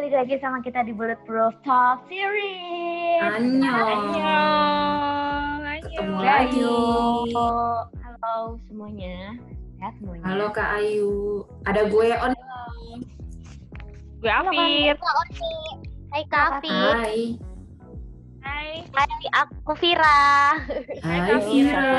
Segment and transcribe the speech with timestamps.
[0.00, 3.22] balik lagi sama kita di Bulletproof Talk Series.
[3.22, 4.16] Annyeong.
[4.16, 5.60] Annyeong.
[5.86, 6.24] Ketemu Annyeong.
[6.24, 6.66] lagi.
[8.00, 9.38] Halo semuanya.
[9.78, 10.24] Sehat semuanya.
[10.26, 11.46] Halo Kak Ayu.
[11.62, 12.32] Ada gue on.
[14.18, 14.96] Gue Afif.
[16.10, 16.74] Hai Kak Afif.
[16.74, 17.38] Hai.
[18.42, 18.68] Hai.
[18.90, 20.58] Hai, aku Vira.
[21.06, 21.92] Hai Kak Vira.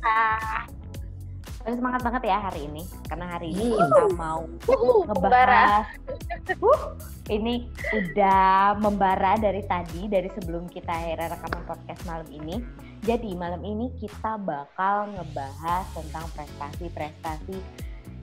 [0.00, 0.64] Ah,
[1.70, 4.42] Harus semangat banget ya hari ini karena hari ini kita mau
[5.06, 5.06] membara.
[5.06, 5.86] ngebahas.
[6.58, 6.82] Wuh,
[7.30, 12.58] ini udah membara dari tadi dari sebelum kita akhirnya rekaman podcast malam ini.
[13.06, 17.62] Jadi malam ini kita bakal ngebahas tentang prestasi-prestasi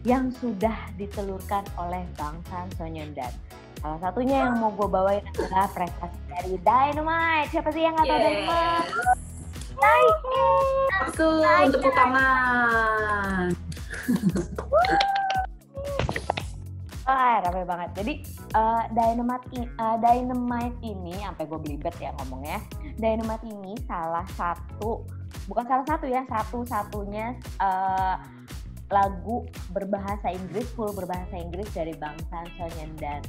[0.04, 3.32] yang sudah ditelurkan oleh Bang San Sonyeondan.
[3.80, 7.48] Salah satunya yang mau gue bawain adalah prestasi dari Dynamite.
[7.56, 8.20] Siapa sih yang nggak tahu.
[8.20, 9.27] Dynamite?
[11.08, 11.42] Langsung
[11.74, 13.48] tepuk tangan.
[17.08, 17.90] Wah, rame banget.
[18.04, 18.14] Jadi
[18.52, 22.60] eh, Dynamite, eh, Dynamite ini, sampai gue belibet ya ngomongnya.
[23.00, 25.08] Dynamite ini salah satu,
[25.48, 28.16] bukan salah satu ya, satu-satunya eh,
[28.92, 33.24] lagu berbahasa Inggris, full berbahasa Inggris dari bangsa Sonyeondan.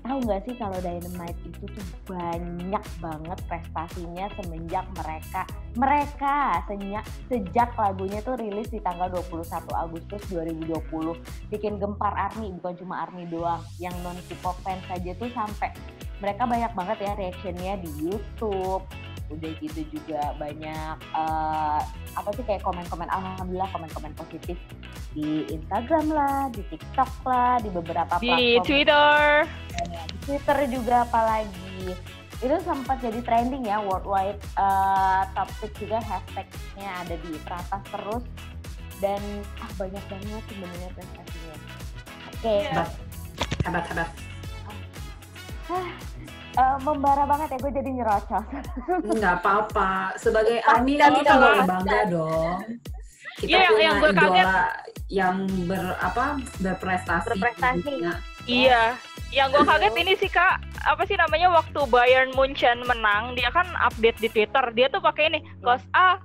[0.00, 5.42] Tahu nggak sih kalau Dynamite itu tuh banyak banget prestasinya semenjak mereka
[5.76, 9.44] mereka sejak sejak lagunya tuh rilis di tanggal 21
[9.76, 15.28] Agustus 2020 bikin gempar ARMY bukan cuma ARMY doang yang non K-pop fans saja tuh
[15.36, 15.68] sampai
[16.20, 18.84] mereka banyak banget ya reactionnya di YouTube
[19.30, 21.80] udah gitu juga banyak eh,
[22.18, 24.58] apa sih kayak komen-komen alhamdulillah komen-komen positif
[25.14, 28.66] di Instagram lah di TikTok lah di beberapa Di platform.
[28.66, 29.18] Twitter.
[30.10, 31.94] di Twitter juga apalagi.
[32.40, 38.24] Itu sempat jadi trending ya worldwide eh, topik juga hashtagnya ada di teratas terus.
[39.00, 39.22] Dan
[39.62, 41.56] ah banyak banget sebenarnya prestasinya.
[42.34, 42.56] Oke.
[42.68, 42.84] Iya.
[43.64, 44.10] Hebat hebat.
[46.52, 48.44] Eh, membara banget ya gue jadi nyerocos
[49.16, 49.90] Nggak apa-apa.
[50.16, 52.58] Sebagai Army kan kita boleh bangga dong.
[53.36, 54.76] Kita Iya, yang- punya yang gue kaget-
[55.10, 56.24] yang ber apa
[56.58, 57.26] berprestasi.
[57.28, 57.92] Berprestasi.
[58.00, 58.82] Nah, Iya.
[59.30, 63.62] Yang gue kaget ini sih kak, apa sih namanya waktu Bayern Munchen menang, dia kan
[63.80, 66.18] update di Twitter, dia tuh pakai ini, cause ah,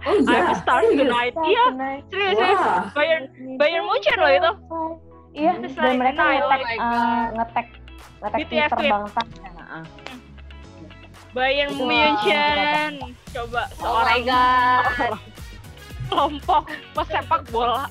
[0.00, 0.46] Oh iya.
[0.46, 1.34] I'm star tonight.
[1.34, 1.64] Iya,
[2.06, 2.60] serius, serius.
[2.92, 3.24] Bayern
[3.56, 4.52] Bayern Munchen loh itu.
[5.32, 7.66] iya dan mereka ngetek eh, ngetek
[8.20, 8.92] tweet.
[8.92, 9.22] bangsa
[9.72, 9.84] Nah,
[11.32, 12.92] Bayern Munchen.
[13.32, 15.16] Coba Oh seorang god.
[16.12, 17.88] kelompok pesepak bola.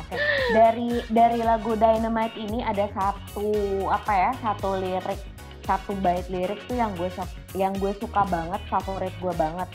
[0.00, 0.16] Oke,
[0.56, 3.52] dari dari lagu Dynamite ini ada satu
[3.92, 5.20] apa ya, satu lirik,
[5.62, 7.12] satu bait lirik tuh yang gue
[7.52, 9.68] yang gue suka banget, favorit gue banget.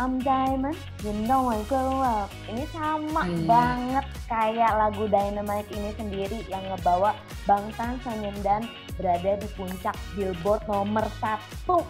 [0.00, 2.32] I'm diamond, you know I grow up.
[2.48, 3.44] Ini sama Iya.
[3.44, 7.12] banget kayak lagu Dynamite ini sendiri yang ngebawa
[7.44, 8.64] Bangtan Sonyeondan
[8.94, 11.82] berada di puncak Billboard nomor satu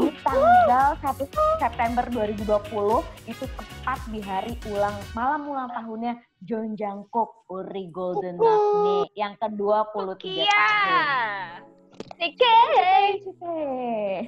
[0.00, 1.28] di tanggal 1
[1.60, 2.40] September 2020
[3.28, 10.24] itu tepat di hari ulang malam ulang tahunnya John Jungkook Uri Golden Magne yang ke-23
[10.24, 10.48] Iya.
[12.18, 13.28] tahun.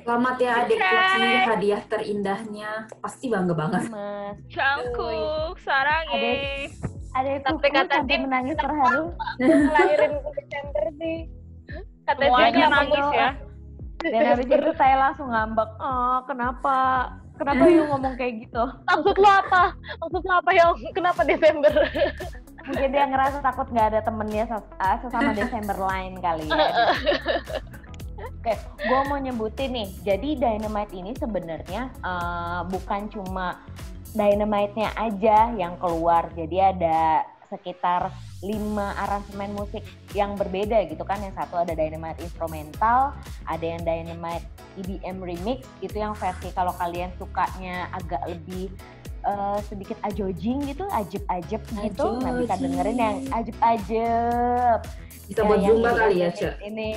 [0.05, 2.71] Selamat ya adik kasih hadiah terindahnya.
[3.01, 3.89] Pasti bangga banget.
[3.89, 6.69] Mas, Jungkook, sarangi.
[7.11, 9.05] ada Sampai kuku kata sampai dia, menangis terharu.
[9.43, 11.40] Lahirin ke Desember sih.
[12.11, 13.31] Kata Semuanya nangis ya.
[14.03, 15.71] Dan habis itu saya langsung ngambek.
[15.79, 16.79] Oh, kenapa?
[17.39, 18.65] Kenapa you ngomong kayak gitu?
[18.85, 19.73] Maksud lo apa?
[20.03, 21.73] Maksud lo apa yang kenapa Desember?
[22.69, 24.45] Mungkin dia ngerasa takut nggak ada temennya
[24.77, 26.59] ah, sesama Desember lain kali ya.
[28.21, 28.53] Oke,
[28.85, 29.89] gue mau nyebutin nih.
[30.05, 33.57] Jadi Dynamite ini sebenarnya eh, bukan cuma
[34.13, 36.29] Dynamite-nya aja yang keluar.
[36.37, 39.83] Jadi ada sekitar lima aransemen musik
[40.15, 41.21] yang berbeda gitu kan.
[41.21, 43.13] Yang satu ada Dynamite instrumental,
[43.45, 44.47] ada yang Dynamite
[44.79, 45.67] EDM remix.
[45.83, 48.71] Itu yang versi kalau kalian sukanya agak lebih
[49.27, 52.07] eh, sedikit ajojing gitu, ajeb-ajeb gitu.
[52.23, 52.63] Nah bisa Ajojing.
[52.71, 54.81] dengerin yang ajeb-ajeb.
[55.31, 56.55] Bisa Ya, buat zumba kali ya, Cek.
[56.59, 56.89] Ini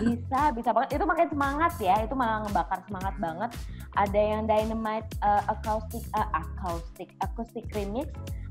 [0.00, 0.88] bisa, bisa banget.
[0.96, 2.00] Itu makin semangat ya.
[2.00, 3.50] Itu malah ngebakar semangat banget.
[3.92, 8.08] Ada yang Dynamite uh, acoustic, uh, acoustic, acoustic remix.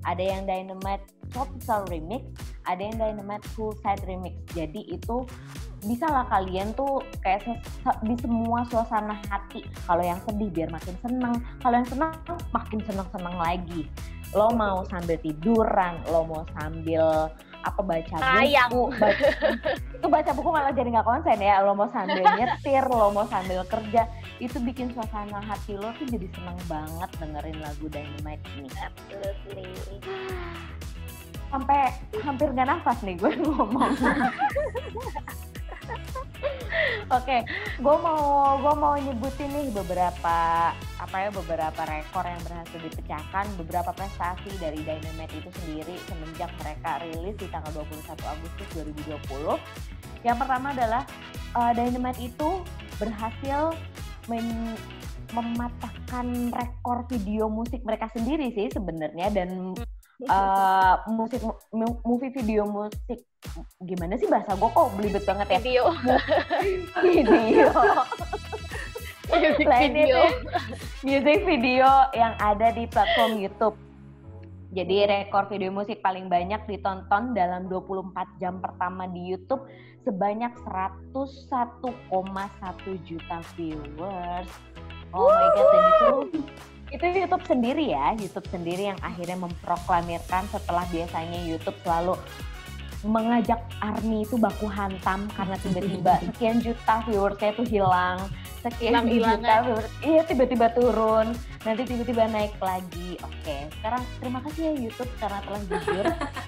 [0.08, 1.04] Ada yang Dynamite
[1.36, 2.24] tropical remix.
[2.64, 4.40] Ada yang Dynamite full side remix.
[4.56, 5.28] Jadi itu
[5.86, 7.46] bisa lah kalian tuh kayak
[8.02, 9.68] di semua suasana hati.
[9.86, 11.36] Kalau yang sedih biar makin seneng.
[11.60, 12.12] Kalau yang senang
[12.56, 13.84] makin seneng-seneng lagi.
[14.36, 17.32] Lo mau sambil tiduran, lo mau sambil
[17.68, 18.70] apa baca Sayang.
[18.72, 19.24] buku, baca,
[20.00, 21.60] itu baca buku malah jadi nggak konsen ya.
[21.64, 24.08] Lo mau sambil nyetir, lo mau sambil kerja,
[24.38, 28.70] itu bikin suasana hati lo tuh jadi seneng banget dengerin lagu Dynamite ini.
[28.78, 29.70] Absolutely.
[31.48, 31.96] sampai
[32.28, 33.96] hampir nggak nafas nih gue ngomong.
[37.08, 37.40] Oke,
[37.80, 40.38] gue mau gue mau nyebutin nih beberapa
[40.76, 47.00] apa ya beberapa rekor yang berhasil dipecahkan, beberapa prestasi dari Dynamite itu sendiri semenjak mereka
[47.00, 50.28] rilis di tanggal 21 Agustus 2020.
[50.28, 51.04] Yang pertama adalah
[51.56, 52.50] uh, Dynamite itu
[53.00, 53.72] berhasil
[54.32, 54.80] men-
[55.36, 59.76] mematahkan rekor video musik mereka sendiri sih sebenarnya dan
[60.32, 61.44] uh, musik
[61.76, 63.28] mu- movie video musik
[63.84, 65.84] gimana sih bahasa gue kok belibet banget ya Video.
[67.04, 67.68] video
[69.28, 70.24] Music Lainnya video.
[71.04, 73.76] music video yang ada di platform YouTube.
[74.72, 79.68] Jadi rekor video musik paling banyak ditonton dalam 24 jam pertama di YouTube
[80.08, 80.56] sebanyak
[81.12, 81.84] 101,1
[83.04, 84.52] juta viewers.
[85.12, 86.16] Oh my god, dan itu
[86.88, 92.16] itu YouTube sendiri ya, YouTube sendiri yang akhirnya memproklamirkan setelah biasanya YouTube selalu
[93.06, 98.18] mengajak ARMY itu baku hantam karena tiba-tiba sekian juta viewersnya itu hilang
[98.66, 99.38] sekian Hilang-hilangan.
[99.38, 101.28] juta viewers iya tiba-tiba turun
[101.62, 106.06] nanti tiba-tiba naik lagi oke sekarang terima kasih ya YouTube karena telah jujur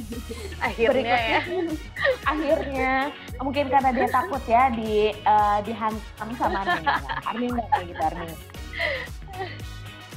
[0.66, 1.40] Akhirnya ya.
[2.32, 2.92] akhirnya
[3.40, 6.86] mungkin karena dia takut ya di eh, dihantam sama Armin
[7.24, 8.30] Armin nggak kayak gitu Armin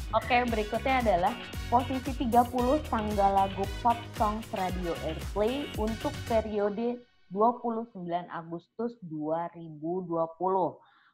[0.09, 1.33] Oke, berikutnya adalah
[1.69, 6.97] posisi 30 tanggal lagu pop songs radio airplay untuk periode
[7.29, 7.93] 29
[8.33, 10.09] Agustus 2020.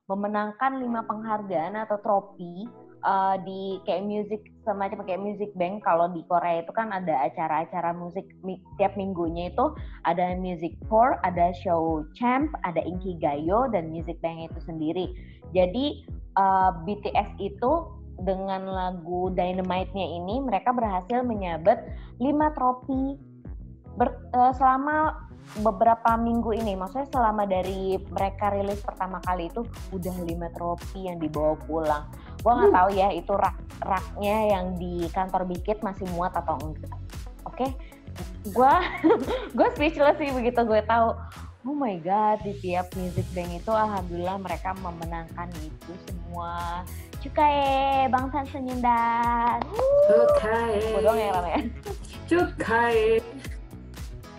[0.07, 2.71] Memenangkan lima penghargaan atau trofi
[3.05, 7.93] eh, di kayak music semacam kayak music bank kalau di Korea itu kan ada acara-acara
[7.93, 8.25] musik
[8.81, 9.65] tiap minggunya itu
[10.09, 15.05] ada music tour, ada show champ, ada Inkigayo dan music bank itu sendiri.
[15.53, 16.03] Jadi
[16.35, 17.71] eh, BTS itu
[18.23, 21.83] dengan lagu Dynamite-nya ini mereka berhasil menyabet
[22.23, 23.19] 5 trofi
[23.99, 25.24] ber- eh, selama
[25.61, 26.73] beberapa minggu ini.
[26.75, 29.63] Maksudnya selama dari mereka rilis pertama kali itu
[29.93, 32.05] udah 5 trofi yang dibawa pulang.
[32.43, 36.97] Gua nggak tahu ya itu rak raknya yang di kantor Bikit masih muat atau enggak.
[37.47, 37.67] Oke.
[38.51, 38.83] Gua
[39.57, 41.15] gue speechless sih begitu gue tahu.
[41.65, 46.85] Oh my god, di tiap music bank itu alhamdulillah mereka memenangkan itu semua.
[47.25, 49.65] Cukai Bangsan Senyindas.
[50.05, 50.77] Cukai.
[50.93, 51.73] Gue doang yang ramean.
[52.29, 53.17] Cukai.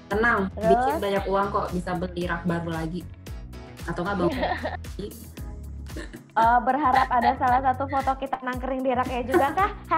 [0.06, 0.70] Tenang, Terus?
[0.70, 3.00] bikin banyak uang kok bisa beli rak baru lagi.
[3.86, 5.08] Atau nggak lagi.
[6.36, 9.70] Eh, berharap ada salah satu foto kita nangkering di raknya juga kah?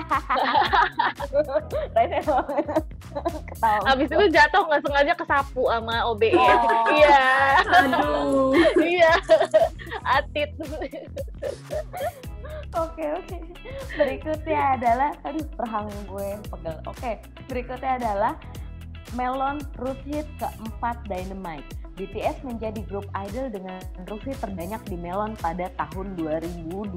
[3.51, 3.83] Ketawa.
[3.91, 6.39] Abis itu jatuh nggak sengaja kesapu sama OBE.
[6.39, 6.87] Oh.
[6.95, 7.27] Iya.
[7.83, 8.55] Aduh.
[8.79, 9.13] Iya.
[10.07, 10.55] Atit.
[12.71, 13.37] Oke oke.
[13.99, 16.77] Berikutnya adalah, aduh perhang gue pegel.
[16.87, 17.19] Oke,
[17.51, 18.39] berikutnya adalah
[19.17, 19.63] Melon
[20.05, 21.69] Hit keempat Dynamite.
[21.99, 26.95] BTS menjadi grup idol dengan hit terbanyak di Melon pada tahun 2020.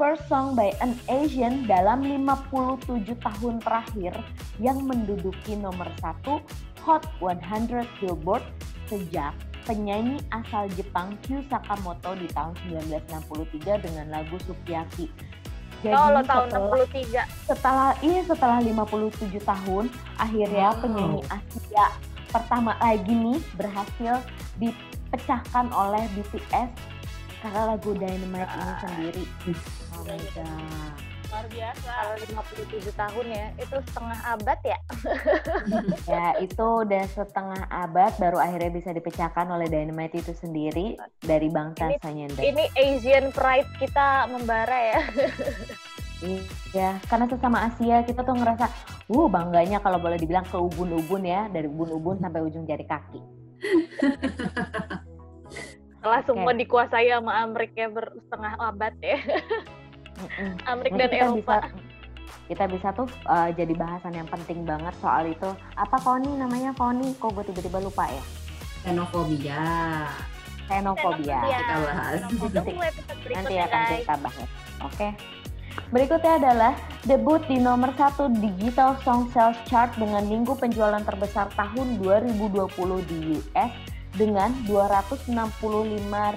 [0.00, 4.12] First song by an Asian dalam 57 tahun terakhir
[4.58, 6.42] yang menduduki nomor satu
[6.82, 8.42] Hot 100 Billboard
[8.90, 9.30] sejak
[9.62, 15.06] penyanyi asal Jepang Kyu Sakamoto di tahun 1963 dengan lagu Sukiyaki.
[15.82, 17.22] Jadi Oh, lo tahun setelah, 63.
[17.42, 19.84] setelah ini setelah 57 tahun
[20.16, 20.80] akhirnya Wow.
[20.80, 21.86] penyanyi Asia
[22.30, 24.14] pertama lagi nih berhasil
[24.56, 26.70] dipecahkan oleh BTS
[27.42, 29.24] karena lagu Dynamite ini sendiri.
[29.92, 31.11] Oh my god.
[31.42, 31.90] Luar biasa.
[31.90, 32.14] Kalau
[32.46, 34.78] 57 tahun ya, itu setengah abad ya.
[36.12, 41.90] Ya, itu udah setengah abad baru akhirnya bisa dipecahkan oleh Dynamite itu sendiri dari bangsa
[41.90, 42.40] Ini- Sanyenda.
[42.46, 45.02] Ini Asian pride kita membara ya.
[46.70, 48.70] Iya, karena sesama Asia kita tuh ngerasa,
[49.10, 53.18] uh bangganya kalau boleh dibilang ke ubun-ubun ya, dari ubun-ubun sampai ujung jari kaki.
[55.98, 59.18] Setelah semua dikuasai sama Amerika bersetengah abad ya.
[60.20, 60.50] Mm-mm.
[60.68, 61.56] Amerika dan kita Eropa.
[61.64, 61.90] bisa
[62.50, 65.50] kita bisa tuh uh, jadi bahasan yang penting banget soal itu.
[65.78, 67.16] Apa Koni namanya Koni?
[67.16, 68.24] Kok gue tiba-tiba lupa ya?
[68.84, 69.62] Xenofobia.
[70.68, 71.40] Xenofobia.
[71.48, 72.20] Kita bahas.
[72.28, 72.72] Nanti
[73.24, 74.48] berikutnya akan kita bahas.
[74.84, 75.08] Oke.
[75.88, 76.72] Berikutnya adalah
[77.08, 83.40] debut di nomor satu Digital Song Sales Chart dengan minggu penjualan terbesar tahun 2020 di
[83.40, 83.72] US
[84.12, 85.32] dengan 265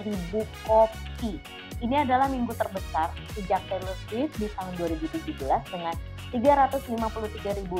[0.07, 1.43] ribu kopi.
[1.77, 5.35] Ini adalah minggu terbesar sejak Taylor Swift di tahun 2017
[5.69, 5.95] dengan
[6.31, 7.79] 353 ribu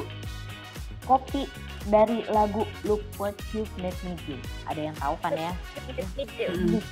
[1.06, 1.46] kopi
[1.86, 4.36] dari lagu Look What You've Made Me Do.
[4.66, 5.52] Ada yang tahu kan ya?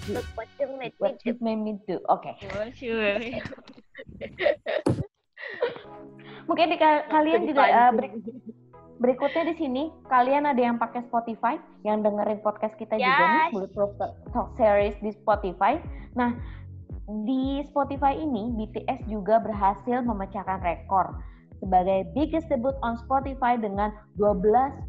[0.07, 1.23] Look what you made me What do.
[1.25, 1.97] You've Made Me Do.
[2.07, 2.37] Oke.
[6.43, 8.21] Mungkin di ka- kalian juga uh, berik-
[8.95, 13.51] berikutnya di sini kalian ada yang pakai Spotify, yang dengerin podcast kita juga nih, Yes.
[13.51, 13.91] Bulletproof
[14.29, 15.81] Talk Series di Spotify.
[16.13, 16.37] Nah,
[17.07, 21.19] di Spotify ini BTS juga berhasil memecahkan rekor
[21.59, 24.83] sebagai biggest debut on Spotify dengan 12,6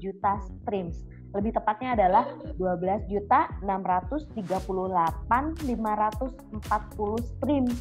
[0.00, 1.04] juta streams.
[1.36, 2.24] Lebih tepatnya adalah
[2.56, 7.76] 12 juta 638 540 streams.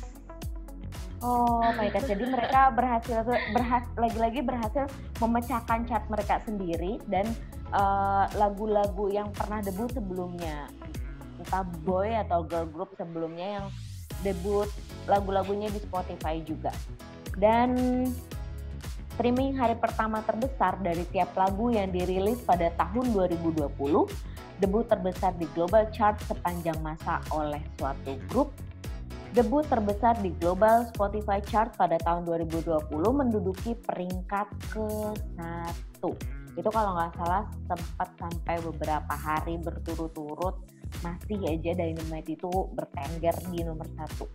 [1.19, 4.87] Oh my god, jadi mereka berhasil berhas, lagi-lagi berhasil
[5.19, 7.27] memecahkan chart mereka sendiri dan
[7.75, 10.71] eh, lagu-lagu yang pernah debut sebelumnya
[11.39, 13.65] entah boy atau girl group sebelumnya yang
[14.21, 14.67] debut
[15.07, 16.75] lagu-lagunya di Spotify juga.
[17.39, 18.03] Dan
[19.15, 23.71] streaming hari pertama terbesar dari tiap lagu yang dirilis pada tahun 2020,
[24.59, 28.51] debut terbesar di global chart sepanjang masa oleh suatu grup,
[29.31, 36.03] debut terbesar di global Spotify chart pada tahun 2020 menduduki peringkat ke-1.
[36.59, 43.59] Itu kalau nggak salah sempat sampai beberapa hari berturut-turut masih aja Dynamite itu bertengger di
[43.63, 44.25] nomor satu.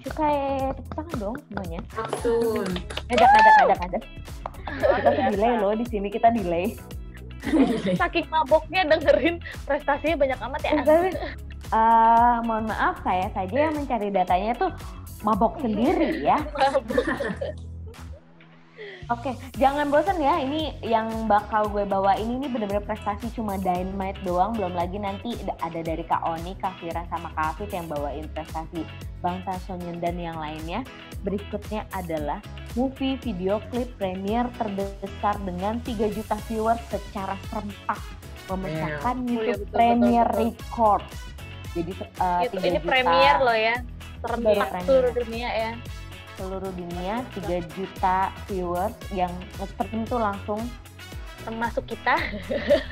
[0.00, 0.26] Suka
[0.72, 1.80] tepuk tangan dong semuanya.
[1.92, 2.66] Langsung.
[3.12, 4.02] Ajak, ajak, ajak, ajak.
[4.70, 6.66] Kita tuh delay loh di sini kita delay.
[8.00, 10.72] Saking maboknya dengerin prestasinya banyak amat ya.
[10.84, 11.10] Tapi
[11.72, 14.70] eh, mohon maaf saya saja yang mencari datanya tuh
[15.20, 16.40] mabok sendiri ya.
[16.48, 16.84] Mabok.
[19.10, 20.38] Oke, jangan bosan ya.
[20.38, 24.54] Ini yang bakal gue bawa ini nih bener-bener prestasi cuma Dynamite doang.
[24.54, 28.86] Belum lagi nanti ada dari Kak Oni, Kak Vira, sama Kak Afid yang bawain prestasi
[29.18, 30.86] Bang Tasonyen dan yang lainnya.
[31.26, 32.38] Berikutnya adalah
[32.78, 37.98] movie video klip premier terbesar dengan 3 juta viewers secara serempak.
[38.46, 40.54] Memecahkan Oh iya, YouTube betul, Premier betul, betul.
[40.54, 41.04] Record.
[41.74, 43.76] Jadi 3 ini juta premier loh ya.
[44.22, 44.86] Serempak premier.
[44.86, 45.72] seluruh dunia ya.
[46.40, 49.28] Seluruh dunia 3 juta viewers yang
[50.08, 50.64] tuh langsung
[51.40, 52.20] Termasuk kita.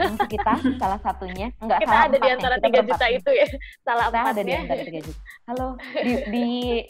[0.01, 3.31] Langsung kita salah satunya enggak Kita salah ada di empatnya, antara kita tiga juta itu
[3.31, 3.47] ya.
[3.85, 4.59] Salah kita ada di empatnya.
[4.65, 5.67] antara tiga juta halo
[6.05, 6.47] di di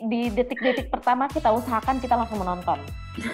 [0.06, 2.78] di detik-detik pertama kita usahakan kita langsung menonton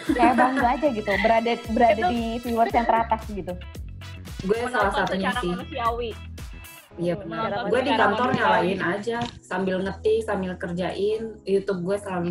[0.09, 3.53] kayak bangga aja gitu berada berada Itu- di viewers yang teratas gitu
[4.41, 5.53] Gue salah satunya sih.
[5.53, 6.11] manusiawi.
[6.95, 7.67] Iya benar.
[7.67, 12.31] Gue di kantor nyalain aja sambil ngetik, sambil kerjain YouTube gue selalu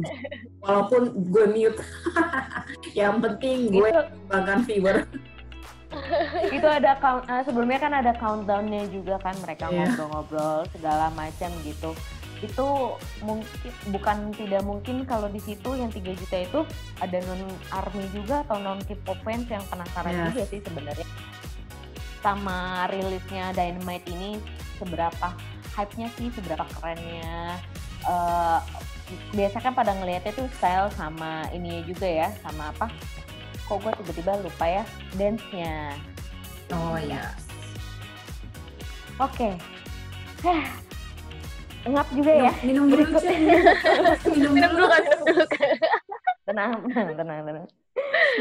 [0.64, 1.80] walaupun gue mute.
[3.00, 3.90] Yang penting gue
[4.32, 5.04] bahkan viewer.
[6.58, 9.94] itu ada count eh, sebelumnya kan ada countdownnya juga kan mereka Iya.
[9.94, 11.94] ngobrol-ngobrol segala macam gitu
[12.44, 12.68] itu
[13.24, 16.60] mungkin bukan tidak mungkin kalau di situ yang 3 juta itu
[17.00, 17.40] ada non
[17.72, 20.26] army juga atau non K-pop fans yang penasaran Yes.
[20.34, 21.08] juga sih sebenarnya
[22.24, 24.40] sama rilisnya Dynamite ini
[24.80, 25.36] seberapa
[25.76, 27.60] hype-nya sih seberapa kerennya
[28.04, 28.60] Eh,
[29.32, 32.92] biasa kan pada ngelihatnya tuh style sama ini juga ya sama apa
[33.64, 34.84] kok gue tiba-tiba lupa ya
[35.16, 35.96] dance-nya
[36.74, 37.32] Oh iya.
[39.22, 39.56] Oke.
[40.42, 40.64] Heh.
[41.86, 42.52] Ngap juga ya.
[42.66, 43.14] Minum dulu.
[44.26, 44.86] Minum Minum dulu.
[44.90, 45.44] kan, minum dulu.
[46.48, 47.66] Tenang, tenang, tenang, tenang.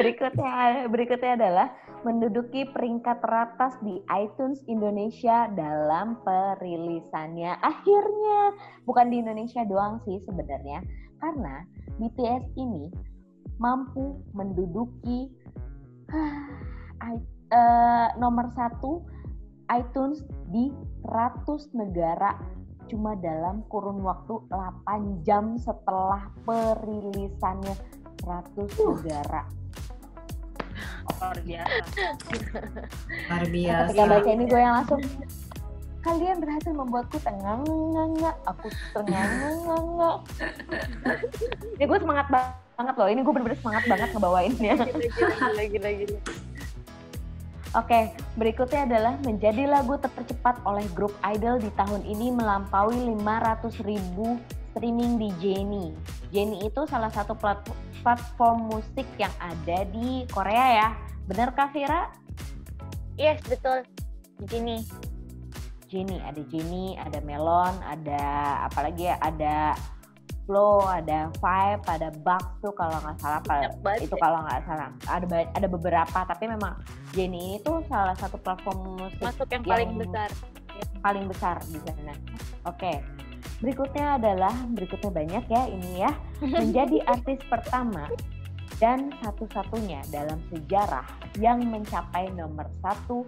[0.01, 1.69] Berikutnya, berikutnya adalah
[2.03, 7.61] menduduki peringkat teratas di iTunes Indonesia dalam perilisannya.
[7.61, 8.57] Akhirnya,
[8.89, 10.81] bukan di Indonesia doang sih sebenarnya,
[11.21, 11.69] karena
[12.01, 12.89] BTS ini
[13.61, 15.29] mampu menduduki
[17.53, 19.05] eh, nomor satu
[19.71, 20.73] iTunes di
[21.05, 22.37] 100 negara
[22.91, 27.73] cuma dalam kurun waktu 8 jam setelah perilisannya
[28.23, 29.43] 100 negara.
[31.13, 32.07] Luar biasa.
[33.29, 34.03] Luar Ketika biasa.
[34.09, 35.01] baca ini gue yang langsung
[36.03, 39.31] kalian berhasil membuatku tengang nggak aku tengang
[39.63, 40.17] nggak
[41.73, 44.99] ini gue semangat ba- banget loh ini gue bener-bener semangat banget ngebawainnya Gila,
[45.39, 46.19] gila, gila, gila.
[47.73, 47.99] Oke,
[48.35, 55.21] berikutnya adalah menjadi lagu tercepat oleh grup idol di tahun ini melampaui 500 ribu streaming
[55.21, 55.93] di Jenny.
[56.33, 57.69] Jenny itu salah satu plat-
[58.01, 60.89] platform musik yang ada di Korea ya.
[61.29, 62.11] Bener Kak Vira?
[63.15, 63.85] Yes, betul.
[64.49, 64.83] Sini.
[65.87, 68.25] Jenny, ada Jenny, ada Melon, ada
[68.65, 69.77] apalagi ya, ada
[70.43, 74.23] Flow, ada Vibe, ada Bugs tuh kalau nggak salah Banyak itu ya.
[74.27, 76.83] kalau nggak salah ada ada beberapa tapi memang
[77.15, 80.29] Jenny ini tuh salah satu platform musik Masuk yang yang paling besar.
[80.99, 82.15] paling besar di sana.
[82.67, 82.99] Oke.
[83.63, 86.13] Berikutnya adalah berikutnya banyak ya ini ya.
[86.61, 88.11] Menjadi artis pertama
[88.83, 91.07] dan satu-satunya dalam sejarah
[91.39, 93.23] yang mencapai nomor satu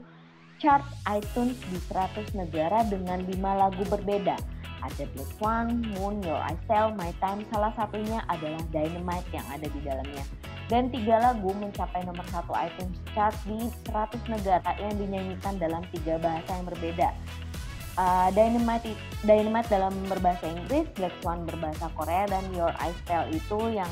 [0.58, 4.34] chart iTunes di 100 negara dengan lima lagu berbeda.
[4.84, 9.64] Ada Black Swan, Moon, Your I Tell, My Time, salah satunya adalah Dynamite yang ada
[9.64, 10.26] di dalamnya.
[10.72, 16.16] dan tiga lagu mencapai nomor satu iTunes chart di 100 negara yang dinyanyikan dalam tiga
[16.16, 17.08] bahasa yang berbeda.
[17.94, 23.70] Uh, Dynamite, Dynamite dalam berbahasa Inggris, Black Swan berbahasa Korea, dan Your Eyes Tell itu
[23.70, 23.90] yang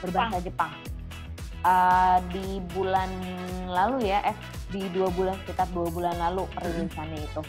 [0.00, 0.72] berbahasa Jepang.
[1.60, 3.10] Uh, di bulan
[3.68, 4.36] lalu ya, eh
[4.72, 7.42] di dua bulan sekitar dua bulan lalu perilisannya itu.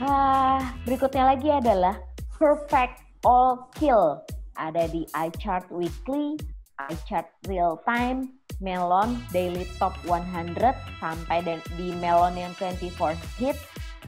[0.00, 2.00] Uh, berikutnya lagi adalah
[2.36, 4.20] Perfect All Kill
[4.56, 6.40] ada di iChart Weekly,
[6.88, 10.56] iChart Real Time, Melon Daily Top 100
[10.96, 11.44] sampai
[11.76, 13.56] di Melon yang 24 Hit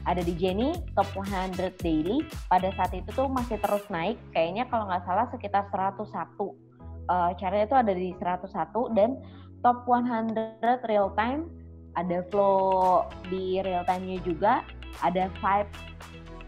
[0.07, 4.87] ada di Jenny Top 100 Daily pada saat itu tuh masih terus naik kayaknya kalau
[4.87, 6.05] nggak salah sekitar 101
[7.09, 9.19] uh, caranya itu ada di 101 dan
[9.59, 11.51] Top 100 Real Time
[11.97, 14.61] ada flow di real time-nya juga
[15.03, 15.67] ada Five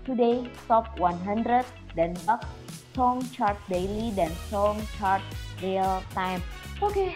[0.06, 1.66] Today Top 100
[1.98, 2.42] dan Buck
[2.96, 5.24] Song Chart Daily dan Song Chart
[5.64, 6.42] Real Time.
[6.80, 7.12] Oke.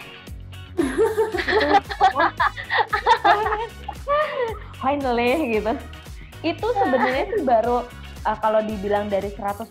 [2.16, 3.68] Okay.
[4.78, 5.72] Finally gitu.
[6.46, 7.82] Itu sebenarnya sih baru
[8.22, 9.66] uh, kalau dibilang dari 100%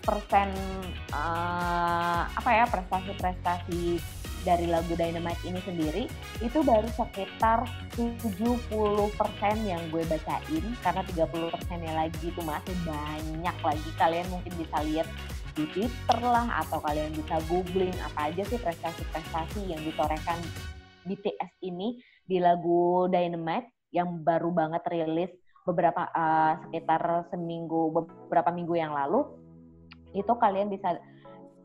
[1.15, 4.03] uh, apa ya prestasi-prestasi
[4.44, 6.03] dari lagu Dynamite ini sendiri
[6.44, 7.63] itu baru sekitar
[7.96, 8.67] 70%
[9.63, 10.65] yang gue bacain.
[10.84, 13.89] Karena 30%-nya lagi itu masih banyak lagi.
[13.96, 15.08] Kalian mungkin bisa lihat
[15.55, 20.38] di Twitter lah atau kalian bisa googling apa aja sih prestasi-prestasi yang ditorehkan
[21.08, 25.32] BTS ini di lagu Dynamite yang baru banget rilis
[25.65, 29.25] beberapa uh, sekitar seminggu beberapa minggu yang lalu
[30.13, 31.01] itu kalian bisa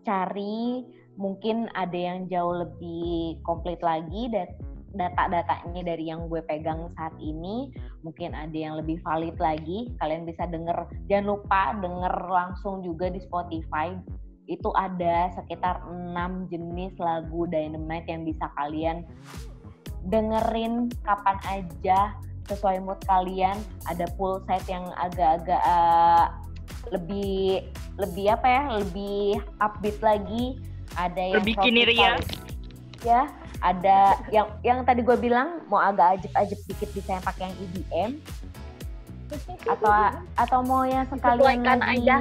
[0.03, 0.83] cari
[1.21, 4.49] mungkin ada yang jauh lebih komplit lagi dan
[4.91, 7.71] data-datanya dari yang gue pegang saat ini
[8.03, 10.89] mungkin ada yang lebih valid lagi kalian bisa denger.
[11.07, 13.95] Jangan lupa denger langsung juga di Spotify
[14.51, 19.07] itu ada sekitar 6 jenis lagu Dynamite yang bisa kalian
[20.11, 22.19] dengerin kapan aja
[22.51, 23.55] sesuai mood kalian
[23.87, 26.35] ada full set yang agak-agak uh,
[26.91, 27.63] lebih
[27.95, 30.59] lebih apa ya lebih upbeat lagi
[30.99, 32.19] ada yang lebih kini ria
[33.07, 37.57] ya ada yang yang tadi gue bilang mau agak ajib-ajib dikit bisa yang pakai yang
[37.61, 38.11] EDM
[39.69, 39.93] atau
[40.35, 42.17] atau mau yang sekalian lagi aja.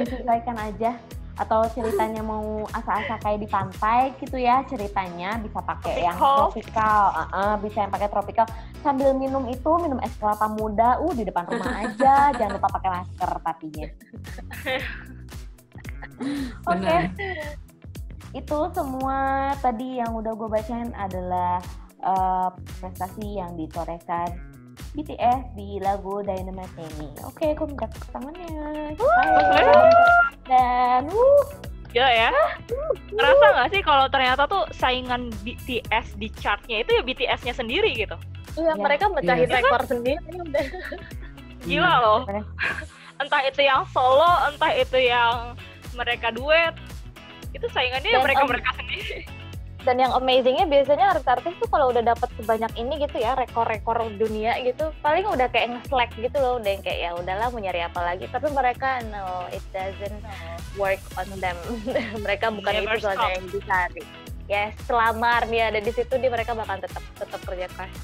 [0.00, 0.90] disesuaikan aja
[1.34, 7.26] atau ceritanya mau asa-asa kayak di pantai gitu ya ceritanya bisa pakai yang tropical uh
[7.30, 8.46] -uh, bisa yang pakai tropical.
[8.86, 12.14] Sambil minum itu minum es kelapa muda uh di depan rumah aja.
[12.38, 13.86] Jangan lupa pakai masker pastinya
[16.70, 16.78] oke.
[16.78, 17.00] Okay.
[18.34, 21.62] itu semua tadi yang udah gue bacain adalah
[22.02, 22.50] uh,
[22.82, 24.53] prestasi yang ditorehkan
[24.94, 27.10] BTS di lagu Dynamite ini.
[27.26, 28.94] Oke, aku minta tangannya.
[30.46, 31.42] Dan uh,
[31.90, 32.30] Gila ya.
[33.10, 38.14] Ngerasa nggak sih kalau ternyata tuh saingan BTS di chartnya itu ya BTS-nya sendiri gitu?
[38.54, 38.82] Iya, ya.
[38.82, 39.58] mereka mecahin ya.
[39.58, 40.22] rekor sendiri.
[41.66, 42.22] Gila loh.
[43.18, 45.58] Entah itu yang solo, entah itu yang
[45.98, 46.74] mereka duet.
[47.50, 49.26] Itu saingannya ya mereka-mereka sendiri
[49.84, 54.56] dan yang amazingnya biasanya artis-artis tuh kalau udah dapat sebanyak ini gitu ya rekor-rekor dunia
[54.64, 58.00] gitu paling udah kayak nge-slack gitu loh udah yang kayak ya udahlah mau nyari apa
[58.00, 58.24] lagi.
[58.32, 60.20] Tapi mereka no it doesn't
[60.80, 61.56] work on them.
[62.24, 64.04] Mereka bukan Never itu soalnya yang dicari
[64.44, 67.96] ya selama dia ada di situ dia mereka bakal tetap tetap kerja keras.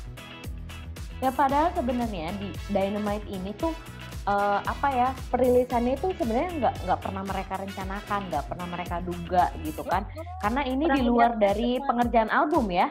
[1.20, 3.76] Ya padahal sebenarnya di Dynamite ini tuh
[4.26, 9.44] uh, apa ya perilisannya itu sebenarnya nggak nggak pernah mereka rencanakan nggak pernah mereka duga
[9.62, 10.04] gitu kan.
[10.42, 12.88] Karena ini di luar dari pengerjaan album ya.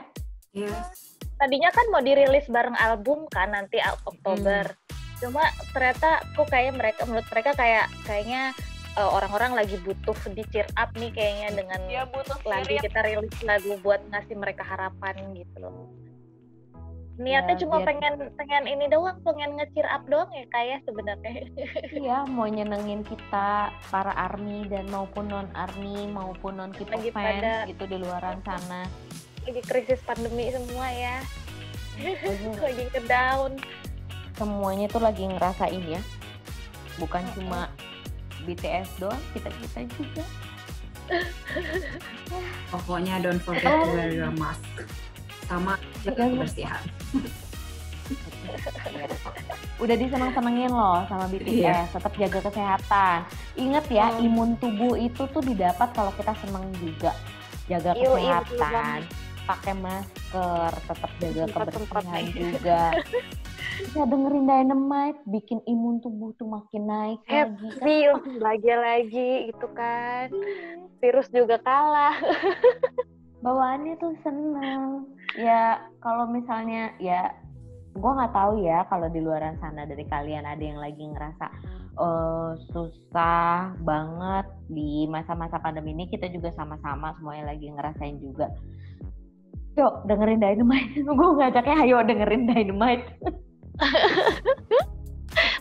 [0.49, 1.17] Yes.
[1.39, 4.65] tadinya kan mau dirilis bareng album kan nanti Oktober.
[4.67, 4.87] Hmm.
[5.19, 5.43] cuma
[5.75, 8.55] ternyata kok kayak mereka menurut mereka kayak kayaknya
[8.95, 13.35] uh, orang-orang lagi butuh di cheer up nih kayaknya dengan ya, butuh lagi kita rilis
[13.43, 15.91] lagu buat ngasih mereka harapan gitu loh
[17.19, 17.87] niatnya ya, cuma biar...
[17.91, 21.31] pengen pengen ini doang pengen ngecir up doang ya kayak ya, sebenarnya.
[22.07, 27.67] Iya mau nyenengin kita para army dan maupun non army maupun non kita fans pada...
[27.67, 28.87] gitu di luaran sana.
[29.43, 31.19] Lagi krisis pandemi semua ya.
[32.63, 33.59] Lagi ke down
[34.39, 35.99] semuanya tuh lagi ngerasain ya.
[36.95, 37.33] Bukan hmm.
[37.35, 37.67] cuma
[38.47, 40.23] BTS doang kita kita juga.
[42.71, 44.63] Pokoknya don't forget to wear your mask
[45.49, 45.73] sama
[46.05, 46.81] jaga kebersihan.
[49.79, 51.87] Udah disenang-senengin loh sama BTS, iya.
[51.87, 53.17] tetap jaga kesehatan.
[53.55, 54.25] Ingat ya, hmm.
[54.27, 57.15] imun tubuh itu tuh didapat kalau kita seneng juga.
[57.71, 59.07] Jaga Iu, kesehatan,
[59.47, 62.81] pakai masker, tetap jaga kebersihan juga.
[63.79, 68.35] Bisa dengerin Dynamite, bikin imun tubuh tuh makin naik Happy lagi.
[68.35, 70.27] lagi lagi gitu kan.
[70.99, 72.19] Virus juga kalah.
[73.39, 77.29] bawaannya tuh seneng ya kalau misalnya ya
[77.93, 81.45] gue nggak tahu ya kalau di luaran sana dari kalian ada yang lagi ngerasa
[81.97, 88.47] uh, susah banget di masa-masa pandemi ini kita juga sama-sama semuanya lagi ngerasain juga
[89.77, 93.05] yuk dengerin Dynamite gue ngajaknya ayo dengerin Dynamite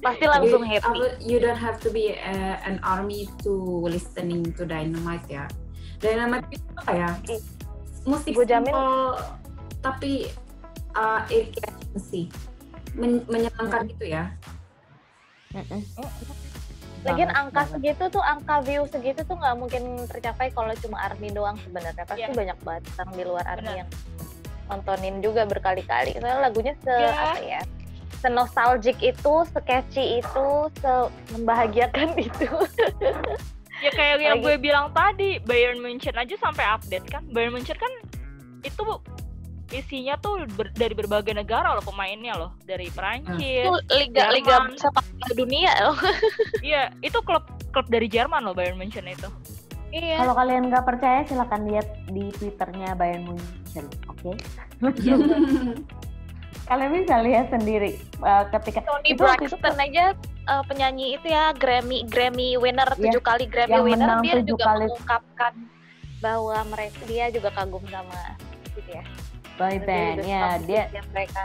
[0.02, 4.64] pasti langsung Jadi, happy you don't have to be uh, an army to listening to
[4.64, 5.44] Dynamite ya.
[5.98, 7.10] Dynamite itu apa ya?
[8.06, 9.18] Musik gua jamin- simple,
[9.78, 10.26] tapi
[10.92, 11.22] uh,
[11.96, 12.26] sih.
[12.94, 14.32] Men- menyenangkan gitu ya.
[17.06, 17.72] Lagian angka banget.
[17.72, 22.04] segitu tuh, angka view segitu tuh nggak mungkin tercapai kalau cuma ARMY doang sebenarnya.
[22.04, 22.34] Pasti Iya.
[22.34, 23.90] banyak banget orang di luar ARMY yang
[24.66, 26.18] nontonin juga berkali-kali.
[26.18, 27.12] Soalnya lagunya se Iya.
[27.14, 27.60] apa ya?
[28.18, 30.92] Senostalgic itu, sketchy itu, se
[31.32, 32.50] membahagiakan itu.
[33.78, 37.22] Ya kayak yang Lagi- gue bilang tadi, Bayern Munchen aja sampai update kan.
[37.30, 37.92] Bayern Munchen kan
[38.60, 38.82] itu
[39.68, 43.36] isinya tuh ber- dari berbagai negara loh pemainnya loh, dari Perancis.
[43.36, 44.80] itu liga liga Jerman.
[44.80, 45.96] sepak bola dunia loh.
[46.68, 49.28] Iya, itu klub klub dari Jerman loh Bayern Munchen itu.
[49.88, 50.20] Iya.
[50.20, 54.32] Kalau kalian nggak percaya silahkan lihat di twitternya Bayern Munchen, oke?
[56.68, 60.04] kalian bisa lihat sendiri uh, ketika Tony itu waktu itu Braxton aja
[60.44, 64.64] uh, penyanyi itu ya Grammy Grammy winner Iya, tujuh kali Grammy yang winner dia juga
[64.68, 64.84] kali.
[64.84, 65.52] mengungkapkan
[66.20, 68.36] bahwa mereka dia juga kagum sama
[68.76, 69.00] gitu ya
[69.58, 71.42] boy Dia band ya suka dia mereka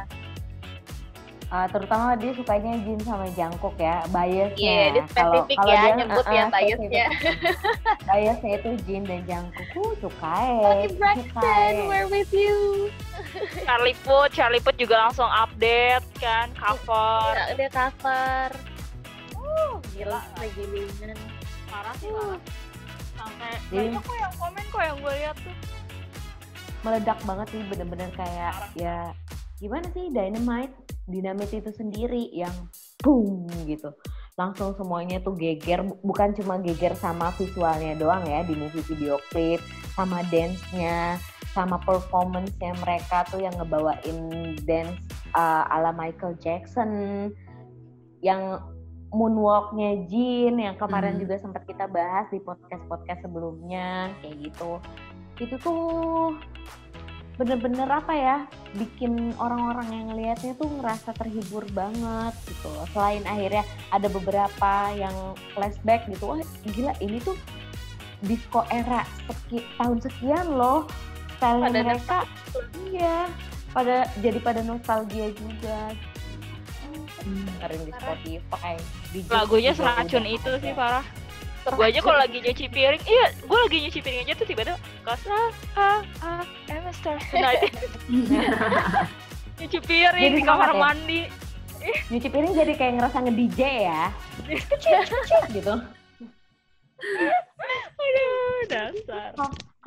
[1.49, 6.43] uh, terutama dia sukanya Jin sama Jungkook ya biasnya Iya, dia spesifik ya, nyebut ya
[6.47, 7.05] biasnya.
[8.07, 12.89] biasnya itu Jin dan Jungkook uh, sukai Tony Braxton we're with you
[13.63, 17.33] Charlie Puth, Charlie Puth juga langsung update kan cover.
[17.33, 18.49] dia, dia cover
[19.33, 20.63] uh gila lagi
[21.67, 22.37] Parah sih Uh.
[22.37, 22.41] parah.
[23.13, 25.55] Sampai Jadi- banyak kok yang komen kok yang gue lihat tuh.
[26.83, 29.11] Meledak banget sih bener-bener kayak ya
[29.57, 30.75] gimana sih Dynamite
[31.07, 32.51] Dynamite itu sendiri yang
[32.99, 33.91] boom gitu
[34.33, 39.15] langsung semuanya tuh geger Bu- bukan cuma geger sama visualnya doang ya di movie video
[39.31, 39.61] klip
[39.93, 41.21] sama dance-nya
[41.53, 44.17] sama performance-nya mereka tuh yang ngebawain
[44.65, 44.97] dance
[45.37, 46.89] uh, ala Michael Jackson
[48.25, 48.57] yang
[49.13, 51.21] moonwalk-nya Jin yang kemarin Hmm.
[51.21, 54.81] juga sempat kita bahas di podcast-podcast sebelumnya kayak gitu
[55.37, 56.33] itu tuh
[57.33, 58.37] bener-bener apa ya
[58.77, 65.15] bikin orang-orang yang ngelihatnya tuh ngerasa terhibur banget gitu selain akhirnya ada beberapa yang
[65.57, 66.41] flashback gitu wah
[66.77, 67.33] gila ini tuh
[68.23, 70.87] disco era seki, tahun sekian loh.
[71.37, 72.17] Style Pada mereka.
[72.87, 73.27] Iya
[73.73, 75.91] pada jadi pada nostalgia juga.
[77.23, 78.01] Dengerin di Parah.
[78.03, 78.75] Spotify
[79.09, 81.05] di Lagunya seracun itu sih parah.
[81.63, 84.75] Gue aja kalau lagi nyuci piring, iya, gue lagi nyuci piring aja tuh tiba-tiba
[85.07, 87.71] Cause ah, ah, I'm a star tonight.
[89.63, 90.79] nyuci piring Jadi di kamar ya?
[90.79, 91.21] mandi.
[92.07, 93.59] nyuci piring jadi kayak ngerasa nge-DJ
[93.91, 94.03] ya
[95.51, 95.73] gitu.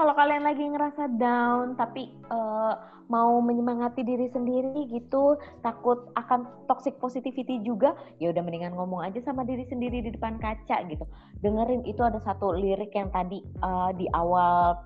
[0.06, 2.74] kalau kalian lagi ngerasa down tapi eh,
[3.10, 5.34] mau menyemangati diri sendiri gitu
[5.66, 7.90] takut akan toxic positivity juga
[8.22, 11.02] ya udah mendingan ngomong aja sama diri sendiri di depan kaca gitu.
[11.42, 14.78] Dengerin itu ada satu lirik yang tadi eh, di awal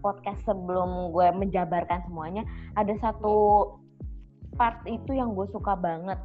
[0.00, 2.40] podcast sebelum gue menjabarkan semuanya
[2.80, 3.68] ada satu
[4.56, 6.16] part itu yang gue suka banget.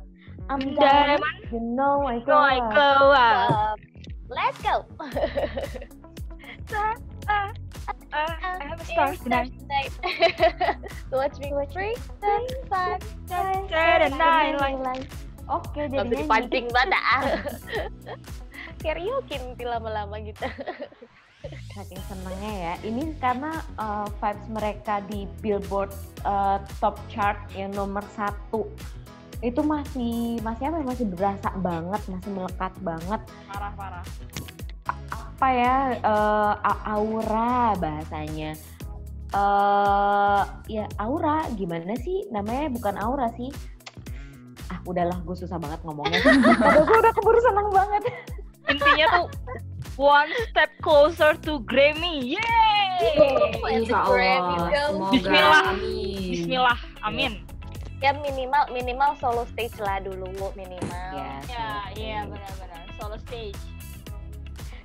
[0.47, 3.12] I'm Diamond, diamond, you know I go, I up.
[3.12, 3.75] Uh,
[4.31, 4.88] let's go
[8.17, 9.53] Ah, ah, I'm a star tonight.
[11.13, 12.34] Watch me free the
[12.65, 12.97] sun.
[13.30, 15.06] Saturday night light.
[15.45, 17.21] Oke, bisa jadinya dipancing banget ah.
[18.82, 20.49] Karaoke nanti lama-lama gitu.
[21.77, 22.73] saking senengnya ya.
[22.89, 25.93] Ini karena uh, vibes mereka di Billboard
[26.25, 28.65] uh, Top Chart yang nomor satu
[29.45, 34.06] itu masih masih apa ya, masih berasa banget, masih melekat banget Parah, parah.
[35.38, 36.54] Apa ya uh,
[36.89, 38.58] aura bahasanya.
[39.28, 43.54] eh ya aura gimana sih namanya bukan aura sih
[44.73, 46.23] ah udahlah gue susah banget ngomongnya
[46.58, 48.02] Padahal gue udah keburu seneng banget
[48.67, 49.28] Intinya tuh
[49.95, 52.36] one step closer to Grammy.
[52.36, 53.80] Yeay!
[53.80, 54.67] Insya Allah.
[54.67, 55.12] Semoga.
[55.15, 55.63] Bismillah.
[55.71, 56.28] Amin.
[56.28, 57.32] Bismillah, amin.
[58.04, 61.10] Ya minimal minimal solo stage lah dulu minimal.
[61.15, 62.84] ya Ya, iya benar-benar.
[63.00, 63.56] Solo stage.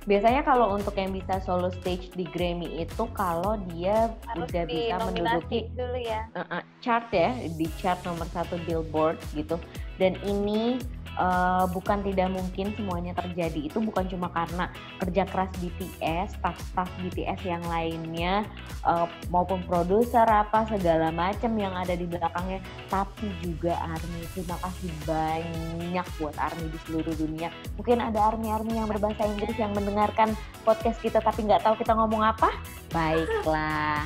[0.03, 4.95] Biasanya kalau untuk yang bisa solo stage di Grammy itu kalau dia Harus udah bisa
[4.99, 6.27] menduduki dulu ya.
[6.35, 9.55] uh, uh, chart ya di chart nomor satu Billboard gitu.
[9.95, 10.81] Dan ini
[11.17, 14.69] eh, bukan tidak mungkin semuanya terjadi itu bukan cuma karena
[15.01, 18.43] kerja keras BTS, staff-staff BTS yang lainnya
[18.85, 24.21] eh, maupun produser apa segala macam yang ada di belakangnya, tapi juga ARMY.
[24.33, 27.49] Terima kasih banyak buat ARMY di seluruh dunia.
[27.77, 32.23] Mungkin ada ARMY-ARMY yang berbahasa Inggris yang mendengarkan podcast kita tapi nggak tahu kita ngomong
[32.23, 32.49] apa.
[32.93, 34.03] Baiklah.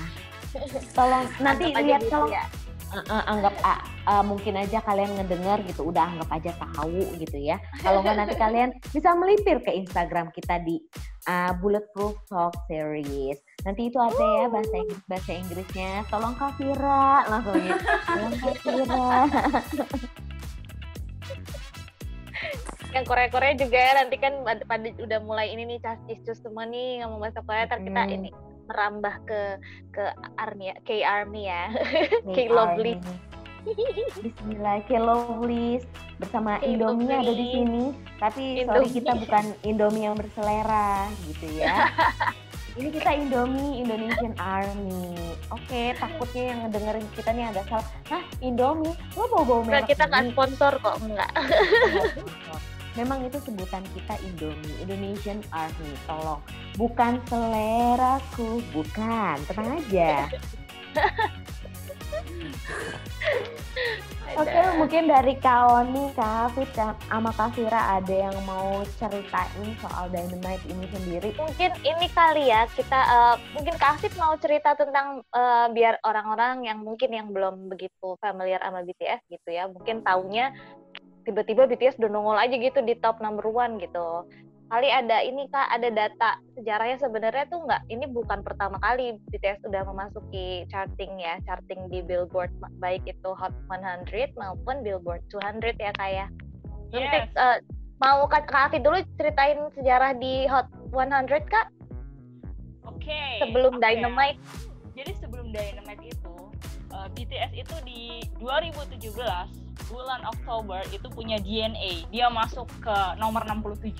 [0.97, 2.66] Tolong nanti lihat gitu kalau ya.
[2.87, 7.35] Uh, uh, anggap uh, uh, mungkin aja kalian ngedenger gitu udah anggap aja tahu gitu
[7.35, 7.59] ya.
[7.83, 10.79] Kalau nggak nanti kalian bisa melipir ke Instagram kita di
[11.27, 13.43] uh, Bulletproof Talk Series.
[13.67, 15.91] Nanti itu ada ya bahasa Inggris bahasa Inggrisnya.
[16.07, 17.75] Tolong Kak Vira langsung ya
[18.07, 19.07] tolong Kak Vira
[22.95, 27.03] yang Korea-Korea juga ya nanti kan pada, pada udah mulai ini nih cacis semua nih
[27.03, 28.15] ngomong bahasa Korea ntar kita Hmm.
[28.15, 28.29] ini
[28.67, 29.41] merambah ke
[29.95, 30.03] ke
[30.37, 31.63] army ya, K army ya
[32.35, 32.99] K lovely.
[34.23, 35.83] Bismillah, K Lovely
[36.17, 37.83] bersama K Indomie ada di sini.
[38.15, 38.95] Tapi sorry Indomie.
[38.95, 41.91] kita bukan Indomie yang berselera gitu ya.
[42.77, 45.17] Ini kita Indomie Indonesian Army.
[45.49, 47.87] Oke, takutnya yang ngedengerin kita nih agak salah.
[48.07, 48.93] Hah, Indomie?
[49.17, 50.29] Lo bawa-bawa Enggak, merek kita ini?
[50.31, 51.31] sponsor kok enggak
[52.97, 55.93] Memang itu sebutan kita Indomie, Indonesian Army.
[56.09, 56.41] Tolong,
[56.75, 59.37] bukan seleraku, bukan.
[59.45, 60.25] Tenang aja.
[64.37, 64.77] Oke, Ada.
[64.77, 70.61] mungkin dari Kak Oni, Kak Kak- sama Kak Vira ada yang mau ceritain soal Dynamite
[70.67, 71.29] ini sendiri?
[71.39, 76.69] mungkin ini kali ya kita eh, mungkin Kak Afif mau cerita tentang eh, biar orang-orang
[76.69, 80.53] yang mungkin yang belum begitu familiar sama BTS gitu ya mungkin taunya
[81.27, 84.23] tiba-tiba BTS udah nongol aja gitu di top number one gitu
[84.67, 89.63] kali ada ini kak ada data sejarahnya sebenarnya tuh nggak ini bukan pertama kali BTS
[89.63, 95.91] udah memasuki charting ya charting di Billboard baik itu Hot 100 maupun Billboard 200 ya
[95.95, 96.27] kak ya
[96.87, 97.31] Nanti, Yes.
[97.35, 97.57] eh,
[97.99, 101.67] mau kak Kak Afif dulu ceritain sejarah di Hot 100 kak
[102.87, 103.39] Oke.
[103.43, 103.83] sebelum oke.
[103.83, 104.39] Dynamite
[104.95, 106.35] Jadi sebelum Dynamite itu
[106.91, 112.09] uh, BTS itu di 2017 bulan Oktober itu punya DNA.
[112.09, 113.93] Dia masuk ke nomor 67.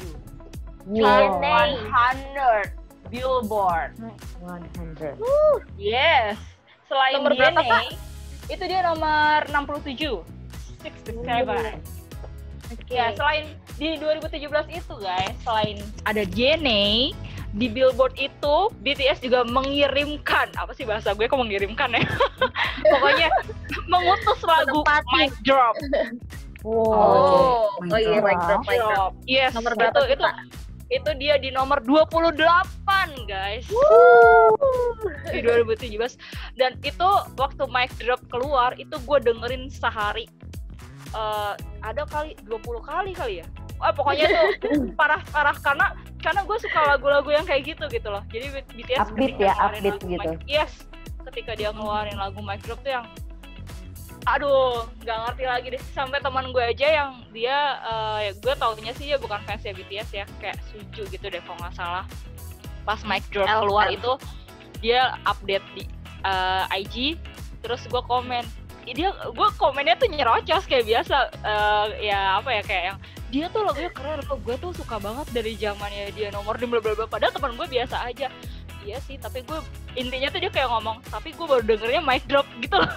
[0.98, 2.74] Chart DNA.
[2.74, 3.96] 100 Billboard.
[4.44, 5.16] 100.
[5.80, 6.36] Yes.
[6.88, 7.84] Selain Nomor berapa, DNA,
[8.48, 10.24] itu dia nomor 67.
[10.84, 11.84] 67.
[12.68, 12.92] Oke.
[12.92, 17.16] Ya, selain di 2017 itu guys, selain ada DNA
[17.58, 22.06] di Billboard itu BTS juga mengirimkan apa sih bahasa gue kok mengirimkan ya?
[22.94, 23.30] Pokoknya
[23.90, 24.86] mengutus lagu.
[25.18, 25.76] Mic Drop.
[26.62, 26.86] Wow.
[26.90, 29.14] Oh, Mic oh iya, mic drop, mic drop.
[29.30, 30.28] Yes, Nomor berapa itu, itu
[30.88, 32.32] itu dia di nomor 28
[33.28, 33.68] guys
[35.36, 36.16] di 2017
[36.56, 40.32] dan itu waktu mic drop keluar itu gue dengerin sehari
[41.16, 44.48] Eh, ada kali 20 kali kali ya Wah, pokoknya tuh
[45.00, 48.26] parah parah karena karena gue suka lagu-lagu yang kayak gitu gitu loh.
[48.34, 50.30] Jadi BTS Upbeat ketika ya, upbeat lagu gitu.
[50.34, 50.74] Mic- yes
[51.28, 53.06] ketika dia ngeluarin lagu mic drop tuh yang
[54.28, 55.84] aduh nggak ngerti lagi deh.
[55.94, 59.72] Sampai teman gue aja yang dia eh, ya gue taunya sih dia bukan fans ya
[59.78, 62.04] BTS ya kayak Suju gitu deh kalau nggak salah.
[62.84, 64.18] Pas mic drop keluar itu
[64.82, 65.84] dia update di
[66.26, 66.96] eh, IG
[67.62, 68.44] terus gue komen.
[68.88, 73.68] Dia gue komennya tuh nyerocos kayak biasa eh, ya apa ya kayak yang dia tuh
[73.68, 77.06] lagunya keren loh gue tuh suka banget dari zamannya dia nomor di bla bla bla.
[77.08, 78.32] Padahal teman gue biasa aja.
[78.88, 79.60] Iya sih tapi gue
[80.00, 82.96] intinya tuh dia kayak ngomong tapi gue baru dengernya mic drop gitu loh.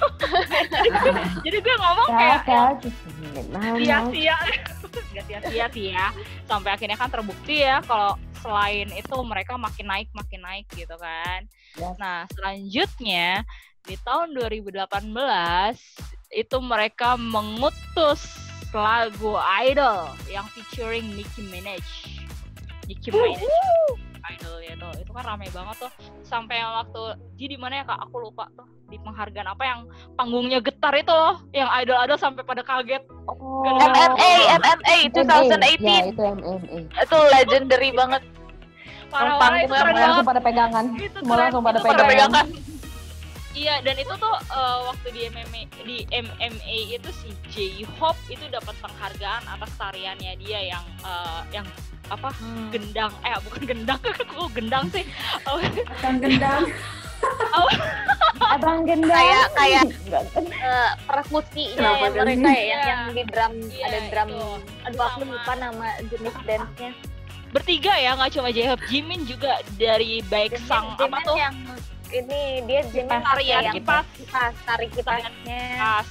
[0.70, 1.12] Jadi, gue,
[1.42, 2.40] jadi gue ngomong kayak
[3.50, 3.78] mama.
[3.82, 4.38] sia-sia.
[5.10, 6.06] nggak sia-sia sih ya.
[6.46, 11.44] Sampai akhirnya kan terbukti ya kalau selain itu mereka makin naik makin naik gitu kan.
[11.78, 11.94] Yes.
[12.02, 13.46] nah selanjutnya
[13.86, 14.74] di tahun 2018
[16.30, 19.32] itu mereka mengutus lagu
[19.66, 21.82] Idol yang featuring Nicki Minaj
[22.86, 23.42] Nicki Minaj
[24.30, 27.02] Idol ya tuh itu kan rame banget tuh sampai yang waktu
[27.34, 29.80] di di mana ya kak aku lupa tuh di penghargaan apa yang
[30.14, 33.62] panggungnya getar itu loh yang idol idol sampai pada kaget Oh.
[33.62, 35.36] MMA, MMA MMA.
[35.54, 35.78] 2018.
[35.78, 36.78] Ya, itu MMA.
[36.90, 38.22] Itu legendary banget.
[39.10, 40.84] parah-parah itu keren banget langsung pada pegangan.
[40.94, 42.46] Itu Semua langsung pada itu keren pegangan.
[43.50, 48.78] Iya, dan itu tuh eh, waktu di MMA di MMA itu si J-Hope itu dapat
[48.78, 51.66] penghargaan atas tariannya dia yang eh, yang
[52.06, 52.30] apa
[52.70, 55.02] gendang eh bukan gendang kok gendang sih
[55.44, 55.58] Oh,
[55.98, 56.66] Kan gendang.
[58.50, 59.12] Abang gendang.
[59.12, 59.84] Kayak kayak
[61.04, 64.28] perkusinya Kenapa ya mereka ya yang, yang di drum Iya, ada drum.
[64.28, 64.48] itu.
[64.84, 66.90] Aduh aku lupa nama jenis dance-nya.
[67.50, 71.50] bertiga ya nggak cuma J-Hope Jimin juga dari baik Jimin- sang apa tuh yang
[72.12, 74.04] ini dia Jimin Kipas, pakai tarian yang kipas.
[74.18, 75.64] kipas tarik kipasnya.
[75.78, 76.06] Pas.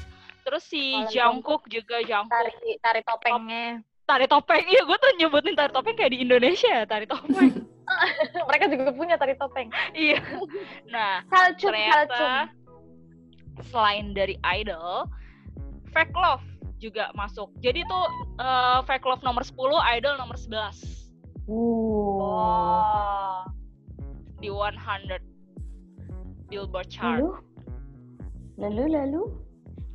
[0.47, 3.65] Terus si Kalau Jungkook juga Jungkook tari tari topengnya
[4.09, 4.65] tari topeng.
[4.65, 7.53] Iya, gue tuh nyebutin tari topeng kayak di Indonesia ya, tari topeng.
[8.49, 10.21] mereka juga punya tari topeng iya.
[10.89, 12.49] Nah, salcum salcum ternyata
[13.69, 15.09] selain dari idol,
[15.91, 16.45] fake love
[16.79, 17.51] juga masuk.
[17.59, 18.05] Jadi tuh
[18.39, 19.57] eh, fake love nomor 10,
[19.99, 20.97] idol nomor 11
[21.49, 22.21] Uh.
[22.21, 23.41] oh
[24.37, 25.17] di 100
[26.49, 27.21] Billboard chart.
[27.21, 27.37] Lalu?
[28.59, 29.21] Lalu, lalu?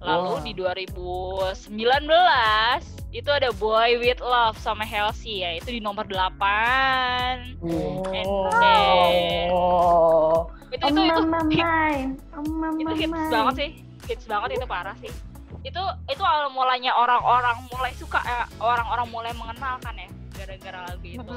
[0.05, 0.45] Lalu Wow.
[0.45, 7.57] di 2019 itu ada Boy With Love sama Halsey ya, itu di nomor 8.
[7.65, 8.45] Oh.
[10.75, 11.65] Itu itu itu Mama hit.
[12.35, 12.43] Oh,
[12.77, 13.71] itu hits banget sih.
[14.11, 15.09] Hits banget itu parah sih.
[15.65, 21.07] Itu itu awal mulanya orang-orang mulai suka eh, orang-orang mulai mengenal kan ya gara-gara lagu
[21.07, 21.35] itu.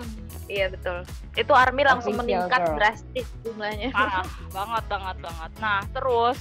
[0.49, 2.75] iya betul itu army langsung Official meningkat girl.
[2.75, 4.25] drastis jumlahnya Parah
[4.57, 5.51] banget banget banget.
[5.57, 6.39] Nah, terus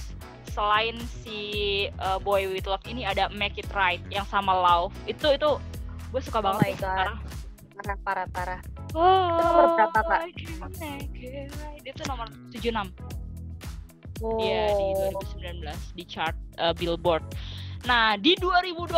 [0.51, 1.39] selain si
[2.01, 4.89] uh, Boy With Love ini ada Make It Right yang sama Love.
[5.05, 5.61] Itu itu
[6.09, 6.97] gue suka Oh banget my sih, God.
[6.97, 7.17] parah.
[7.77, 8.61] parah parah parah
[8.97, 10.21] Oh, nomor berapa, Kak?
[10.33, 11.81] It right.
[11.85, 12.73] Itu nomor 76.
[14.25, 14.39] oh.
[14.41, 14.85] Iya, di
[15.37, 15.61] 2019
[15.93, 17.21] di chart uh, Billboard.
[17.85, 18.89] Nah, di 2020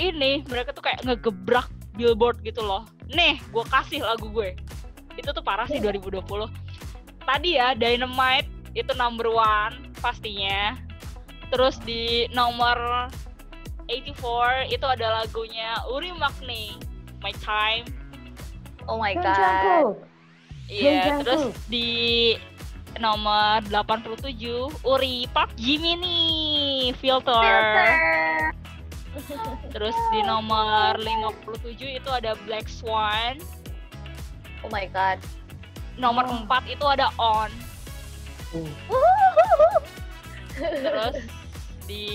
[0.00, 2.88] ini mereka tuh kayak ngegebrak Billboard gitu loh.
[3.12, 4.56] Nih, gue kasih lagu gue.
[5.16, 6.24] Itu tuh parah sih 2020.
[7.22, 10.76] Tadi ya Dynamite itu number one pastinya.
[11.52, 13.08] Terus di nomor
[13.92, 16.80] 84 itu ada lagunya Uri Makni,
[17.20, 17.84] My Time.
[18.90, 19.94] oh my god.
[20.66, 21.22] Iya, Jungkook.
[21.22, 21.88] terus di
[22.98, 24.32] nomor 87
[24.82, 27.36] Uri Park Jiminy Filter.
[27.36, 27.90] Filter.
[29.74, 33.36] Terus di nomor 57 itu ada Black Swan.
[34.62, 35.18] oh my god
[36.00, 36.48] Nomor Oh.
[36.48, 37.52] 4 itu ada On.
[38.56, 38.72] Uh.
[40.56, 41.16] Terus
[41.84, 42.06] di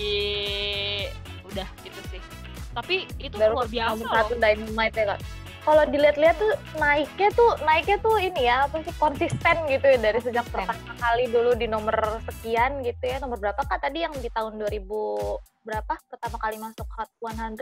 [1.46, 2.20] udah gitu sih.
[2.74, 5.20] Tapi itu baru luar biasa nomor satu dynamite ya kak
[5.68, 10.16] kalau dilihat-lihat tuh naiknya tuh naiknya tuh ini ya apa sih konsisten gitu ya dari
[10.24, 14.32] sejak pertama kali dulu di nomor sekian gitu ya nomor berapa kak tadi yang di
[14.32, 14.80] tahun 2000
[15.68, 17.60] berapa pertama kali masuk Hot 100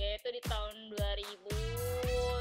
[0.00, 0.72] Yaitu di tahun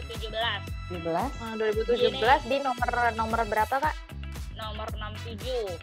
[0.08, 0.24] 2017.
[0.24, 1.04] 17.
[1.28, 2.89] Eh, 2017 di nomor
[3.20, 3.96] nomor berapa kak
[4.56, 5.76] Nomor 67.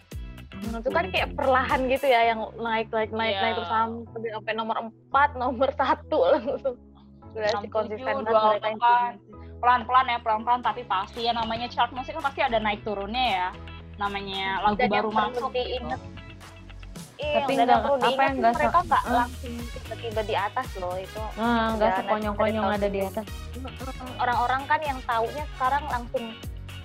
[0.49, 3.41] Hmm, itu kan kayak perlahan gitu ya yang naik naik naik Iya.
[3.45, 4.75] naik terus sampai sampai nomor
[5.13, 6.75] 4 nomor satu langsung
[7.29, 9.17] udah sih 67, konsisten banget 28 mereka yang
[9.61, 13.47] pelan-pelan ya pelan-pelan tapi pasti ya namanya chart musik kan pasti ada naik turunnya ya
[14.01, 15.95] namanya lagu Dan yang baru perlu masuk gitu.
[17.19, 19.11] Tapi dan nggak- yang perlu apa yang tuh nggak mereka nggak eh.
[19.13, 23.25] langsung tiba-tiba di atas loh itu Nah, enggak Perjalanan sekonyong-konyong ada di atas.
[24.17, 26.23] orang-orang kan yang taunya sekarang langsung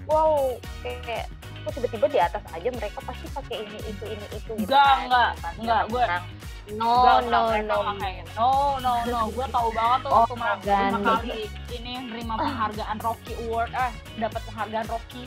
[0.05, 0.35] wow
[0.83, 1.27] kayak,
[1.62, 4.99] kok tiba-tiba di atas aja mereka pasti pakai ini itu ini itu gitu Enggak, kan.
[5.01, 6.23] enggak, Pasti enggak, orang- gue- orang,
[6.66, 8.31] no Enggak, no enggak, no enggak gitu.
[8.35, 10.27] no no no gue tahu banget tuh Oh,
[10.61, 11.05] Gandhi.
[11.05, 11.40] kali
[11.73, 15.23] ini nerima penghargaan Rocky Award eh dapat penghargaan Rocky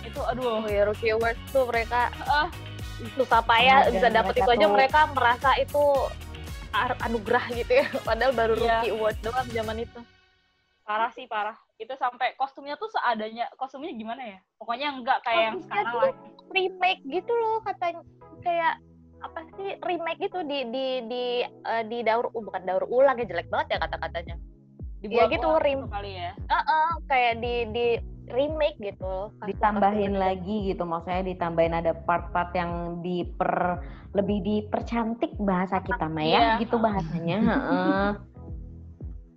[0.00, 2.48] itu aduh oh ya Rookie Awards tuh mereka Ah.
[3.14, 5.82] Susah payah Dan bisa dapet itu aja tuh- mereka merasa itu
[7.02, 7.86] anugerah gitu ya.
[8.08, 8.62] Padahal baru Iya.
[8.78, 10.00] Rookie Award doang zaman itu.
[10.82, 11.54] Parah sih parah.
[11.76, 14.38] Itu sampai kostumnya tuh seadanya kostumnya gimana ya?
[14.58, 16.12] Pokoknya enggak kayak yang sekarang tuh lah
[16.50, 18.02] remake gitu loh katanya.
[18.40, 18.74] Kayak
[19.20, 23.26] apa sih remake gitu di di di eh, di daur uh, bukan daur ulang ya
[23.26, 24.36] jelek banget ya kata-katanya.
[25.00, 26.32] Dibuat gitu, ulang rim- gitu kali ya.
[26.36, 27.86] Heeh, kayak di di
[28.32, 36.10] remake gitu Ditambahin lagi gitu, maksudnya ditambahin ada part-part yang diper lebih dipercantik bahasa kita
[36.10, 36.50] mah ya, Iya.
[36.66, 37.38] gitu bahasanya.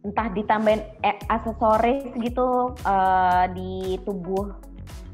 [0.03, 4.51] Entah ditambahin eh, aksesoris gitu eh, di tubuh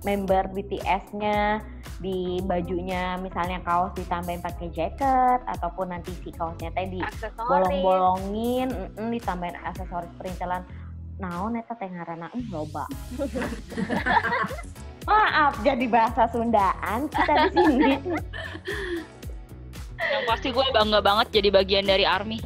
[0.08, 1.60] member BTS-nya,
[2.00, 7.04] di bajunya misalnya kaos ditambahin pakai jaket ataupun nanti si kaosnya tadi
[7.36, 10.64] bolong-bolongin, mm, ditambahin aksesoris perintilan.
[11.20, 12.88] Naon eta teh ngaranna em loba.
[15.10, 17.94] Maaf jadi bahasa Sundaan kita di sini.
[20.00, 22.40] yang pasti gue bangga banget jadi bagian dari army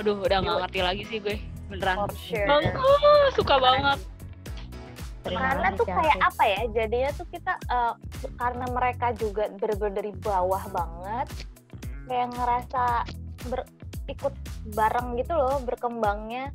[0.00, 1.36] aduh udah nggak ngerti lagi sih gue
[1.68, 2.46] beneran For sure.
[2.48, 2.80] bangga
[3.36, 3.98] suka banget
[5.20, 6.62] Karena tuh kayak apa ya?
[6.72, 7.94] Jadinya tuh kita eh,
[8.40, 11.28] karena mereka juga bener-bener dari bawah banget,
[12.08, 12.84] kayak ngerasa
[13.52, 13.68] ber,
[14.08, 14.32] ikut
[14.72, 16.48] bareng gitu loh berkembangnya.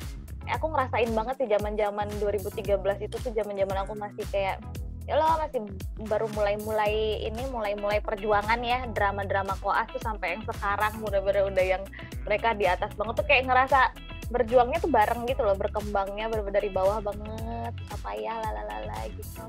[0.53, 4.61] Aku ngerasain banget sih zaman-zaman 2013 itu tuh zaman-zaman aku masih kayak
[5.05, 5.61] ya lo masih
[6.09, 11.83] baru mulai-mulai ini mulai-mulai perjuangan ya drama-drama koas tuh sampai yang sekarang bener-bener udah yang
[12.25, 13.93] mereka di atas banget tuh kayak ngerasa
[14.33, 19.45] berjuangnya tuh bareng gitu loh berkembangnya bener-bener dari bawah banget apa ya lalalala gitu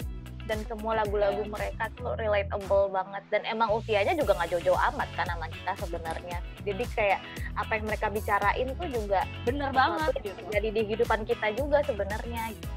[0.47, 5.26] dan semua lagu-lagu mereka tuh relatable banget dan emang usianya juga nggak jauh-jauh amat kan
[5.26, 7.20] sama kita sebenarnya jadi kayak
[7.59, 12.42] apa yang mereka bicarain tuh juga bener banget gitu terjadi di kehidupan kita juga sebenarnya
[12.55, 12.70] gitu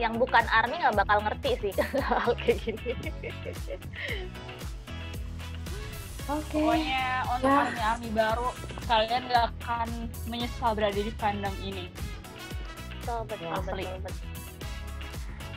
[0.00, 1.72] yang bukan army nggak bakal ngerti sih
[2.08, 2.92] hal kayak gini
[6.30, 6.56] Oke.
[6.56, 7.04] pokoknya
[7.36, 7.58] untuk Ya.
[7.66, 8.48] army army baru
[8.86, 9.88] kalian gak akan
[10.30, 11.90] menyesal berada di fandom ini
[13.00, 13.84] betul betul Asli.
[13.84, 14.29] betul, betul.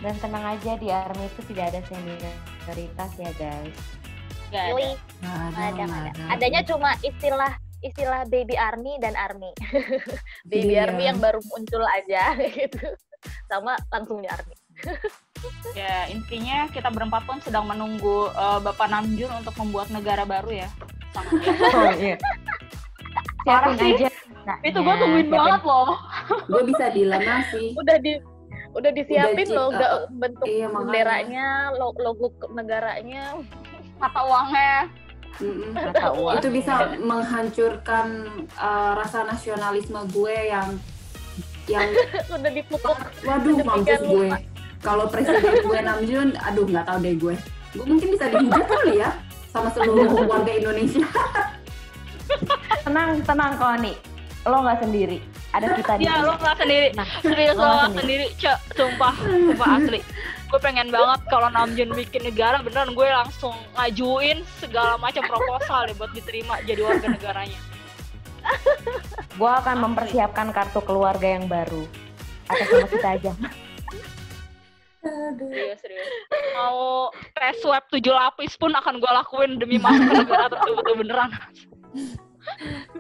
[0.04, 3.78] Dan tenang aja di army itu tidak ada senioritas ya guys.
[4.52, 4.70] gak
[5.50, 5.84] ada
[6.30, 7.50] adanya cuma istilah
[7.82, 9.50] istilah baby army dan army
[10.46, 10.86] baby Iya.
[10.86, 12.86] army yang baru muncul aja gitu
[13.46, 14.54] sama langsung di army
[15.74, 20.70] ya intinya kita berempat pun sedang menunggu eh, Bapak Namjoon untuk membuat negara baru ya
[21.12, 21.30] sama
[21.74, 22.18] Oh iya.
[23.44, 23.94] Parah sih.
[23.98, 24.10] aja.
[24.44, 25.40] Nah, itu gue tungguin siapin.
[25.40, 25.90] banget loh
[26.46, 28.14] gue bisa dilema sih udah di
[28.74, 30.82] udah disiapin Udah, loh uh, bentuk iya, makanya.
[30.82, 33.38] benderanya lo- logo negaranya
[33.98, 34.76] mata uangnya
[35.34, 35.74] Mm-mm.
[35.78, 36.34] Mata uang.
[36.38, 38.08] itu bisa menghancurkan
[38.54, 40.70] uh, rasa nasionalisme gue yang
[41.66, 41.90] yang
[42.36, 44.28] udah dipupuk waduh mampus gue
[44.80, 47.36] kalau presiden gue Namjoon aduh nggak tahu deh gue
[47.74, 49.10] gue mungkin bisa dihujat kali ya
[49.50, 51.06] sama seluruh warga Indonesia
[52.84, 53.94] Tenang, tenang Koni.
[54.44, 55.22] Lo nggak sendiri.
[55.54, 56.26] Ada kita di ya sini.
[56.26, 56.88] lo nggak sendiri.
[56.98, 58.26] Nah, serius lo nggak sendiri.
[58.42, 60.02] cek sumpah sumpah asli.
[60.50, 65.98] Gue pengen banget kalau Namjoon bikin negara beneran gue langsung ngajuin segala macam proposal deh
[65.98, 67.60] buat diterima jadi warga negaranya.
[69.40, 71.90] Gue akan mempersiapkan kartu keluarga yang baru.
[72.52, 73.32] Atas nama kita aja.
[75.42, 76.10] serius serius.
[76.54, 81.30] Mau tes swab tujuh lapis pun akan gue lakuin demi masuk ke negara tersebut beneran.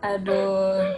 [0.01, 0.97] Aduh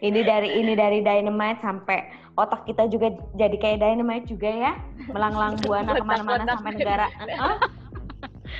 [0.00, 2.08] Ini dari ini dari Dynamite sampai
[2.40, 4.72] otak kita juga jadi kayak Dynamite juga ya.
[5.12, 7.06] Melanglang buana ke mana-mana sampai negara.
[7.36, 7.56] Hah?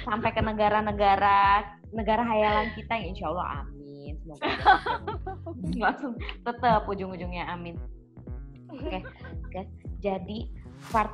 [0.05, 1.41] sampai ke negara-negara
[1.91, 4.47] negara hayalan kita ya insya Allah amin semoga
[5.84, 6.12] langsung
[6.47, 7.76] tetap ujung-ujungnya amin
[8.70, 8.99] oke
[9.51, 10.47] guys jadi
[10.95, 11.11] part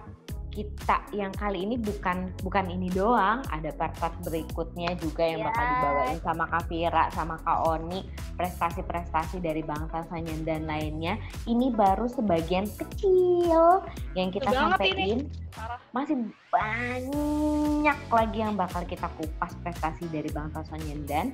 [0.57, 3.44] kita yang kali ini bukan bukan ini doang.
[3.52, 5.72] Ada part-part berikutnya juga yang bakal Yes.
[5.76, 8.00] dibawain sama Kak Vira sama Kak Oni
[8.40, 11.20] prestasi-prestasi dari Bang Tansanyan dan lainnya.
[11.44, 13.84] Ini baru sebagian kecil
[14.16, 15.28] yang kita sampaikan
[15.92, 16.16] masih
[16.48, 21.26] banyak lagi yang bakal kita kupas prestasi dari Bang Tansanyan dan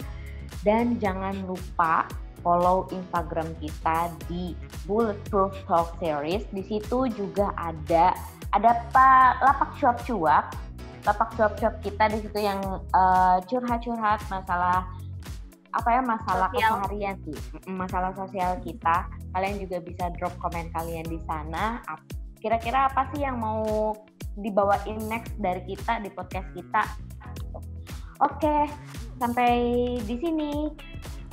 [0.66, 2.10] dan jangan lupa
[2.42, 6.42] follow Instagram kita di Bulletproof Talk Series.
[6.50, 8.18] Di situ juga ada
[8.52, 10.46] ada Pak Lapak Cuap Cuap.
[11.02, 14.86] Lapak Cuap Cuap kita di situ yang eh, curhat-curhat masalah
[15.72, 16.68] apa ya masalah Sosial.
[16.68, 19.08] keseharian sih, masalah sosial kita.
[19.32, 21.80] Kalian juga bisa drop komen kalian di sana.
[22.38, 23.96] Kira-kira apa sih yang mau
[24.36, 26.84] dibawain next dari kita di podcast kita?
[28.20, 28.68] Oke,
[29.16, 29.52] sampai
[30.04, 30.68] di sini.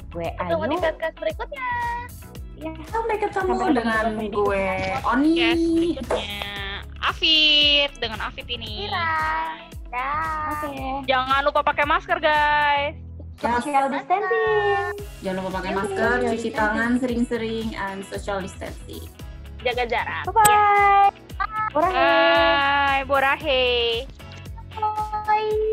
[0.09, 0.87] Gue tunggu di Ayu.
[0.87, 1.67] podcast berikutnya
[2.59, 4.35] Ya, sampai ketemu Sampai dengan ketemu.
[4.35, 4.65] gue
[5.05, 6.48] Oni Yes, berikutnya
[7.09, 9.57] Afid dengan Afid ini Kira
[9.89, 11.09] dah Oke.
[11.09, 12.93] jangan lupa pakai masker guys
[13.39, 14.91] Social distancing.
[15.19, 19.03] jangan lupa pakai masker cuci tangan sering-sering and social distancing
[19.59, 21.09] jaga jarak Bye bye.
[21.69, 21.93] Bye.
[21.93, 24.03] Bye, Borahe.
[24.73, 25.68] Bye.